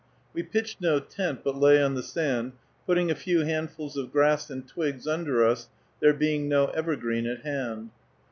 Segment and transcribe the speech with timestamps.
[0.33, 2.53] We pitched no tent, but lay on the sand,
[2.87, 7.41] putting a few handfuls of grass and twigs under us, there being no evergreen at
[7.43, 7.91] hand.